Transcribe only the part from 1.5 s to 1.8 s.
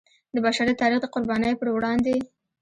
پر